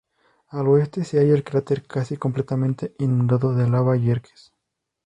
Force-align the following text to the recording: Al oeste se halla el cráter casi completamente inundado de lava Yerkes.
Al 0.47 0.67
oeste 0.67 1.03
se 1.03 1.19
halla 1.19 1.35
el 1.35 1.43
cráter 1.43 1.85
casi 1.85 2.17
completamente 2.17 2.95
inundado 2.97 3.53
de 3.53 3.69
lava 3.69 3.95
Yerkes. 3.95 4.51